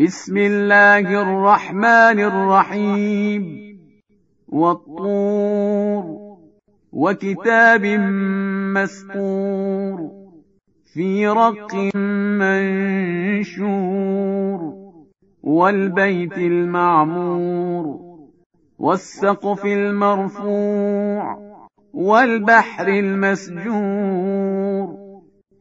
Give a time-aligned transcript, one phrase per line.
[0.00, 3.78] بسم الله الرحمن الرحيم.
[4.48, 6.36] والطور.
[6.92, 7.84] وكتاب
[8.74, 10.10] مسطور.
[10.94, 11.74] في رق
[12.40, 14.74] منشور.
[15.42, 18.16] والبيت المعمور.
[18.78, 21.38] والسقف المرفوع.
[21.94, 25.04] والبحر المسجور.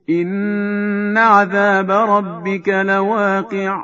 [0.09, 3.83] إن عذاب ربك لواقع.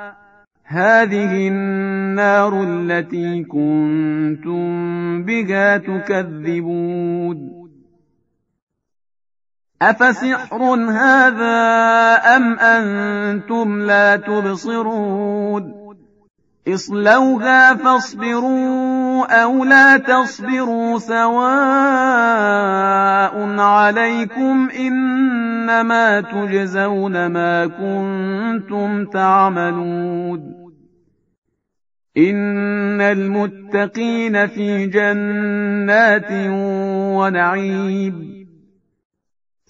[0.71, 7.51] هذه النار التي كنتم بها تكذبون.
[9.81, 11.57] أفسحر هذا
[12.35, 15.73] أم أنتم لا تبصرون؟
[16.67, 21.31] اصلوها فاصبروا أو لا تصبروا سواء
[23.59, 30.60] عليكم إنما تجزون ما كنتم تعملون.
[32.17, 36.31] ان المتقين في جنات
[37.17, 38.31] ونعيم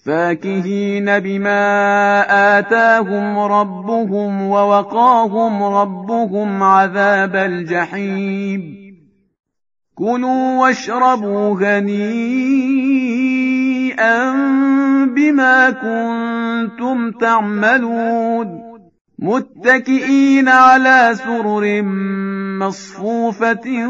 [0.06, 8.82] فاكهين بما آتاهم ربهم ووقاهم ربهم عذاب الجحيم
[9.96, 12.72] كلوا واشربوا هنيئا
[15.06, 18.71] بما كنتم تعملون
[19.22, 21.82] متكئين على سرر
[22.62, 23.88] مصفوفة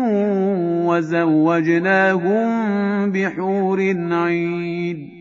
[0.88, 2.52] وزوجناهم
[3.12, 3.80] بحور
[4.12, 5.21] عين.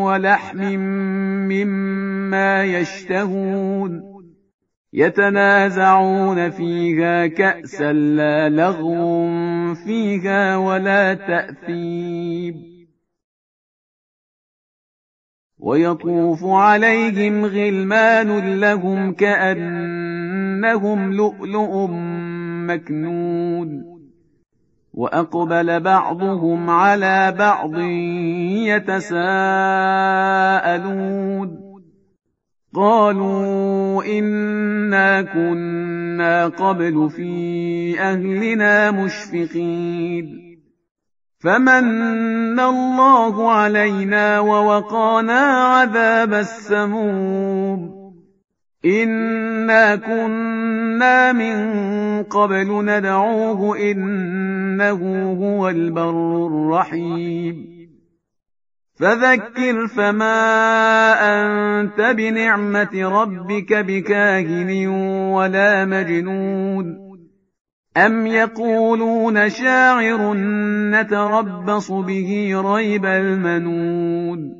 [0.00, 0.58] ولحم
[1.48, 4.10] مما يشتهون.
[4.92, 12.54] يتنازعون فيها كأسا لا لغو فيها ولا تأثيب.
[15.58, 21.86] ويطوف عليهم غلمان لهم كأنهم لؤلؤ
[22.66, 23.99] مكنون.
[25.00, 27.78] وأقبل بعضهم على بعض
[28.68, 29.40] يتساءلون.
[32.74, 40.40] قالوا إنا كنا قبل في أهلنا مشفقين.
[41.38, 47.90] فمن الله علينا ووقانا عذاب السموم.
[48.84, 50.59] إنا كنا
[51.32, 51.72] من
[52.22, 57.80] قبل ندعوه إنه هو البر الرحيم.
[58.94, 60.32] فذكر فما
[61.20, 64.86] أنت بنعمة ربك بكاهن
[65.32, 67.10] ولا مجنون.
[67.96, 70.34] أم يقولون شاعر
[70.90, 74.59] نتربص به ريب المنون.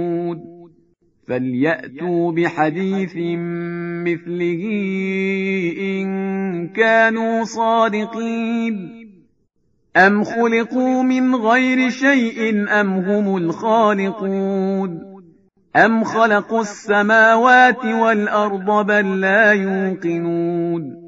[1.27, 3.15] فليأتوا بحديث
[4.05, 4.63] مثله
[5.79, 9.01] إن كانوا صادقين.
[9.97, 15.11] أم خلقوا من غير شيء أم هم الخالقون؟
[15.75, 21.01] أم خلقوا السماوات والأرض بل لا يوقنون؟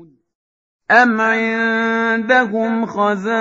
[0.92, 3.32] أم عندهم خزائن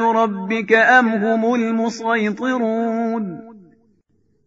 [0.00, 3.51] ربك أم هم المسيطرون؟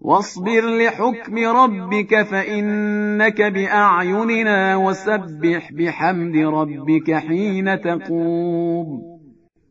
[0.00, 9.18] واصبر لحكم ربك فإنك بأعيننا وسبح بحمد ربك حين تقوم.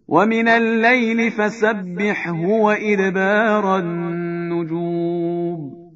[0.07, 5.86] ومن الليل فسبحه وإدبار النجوم.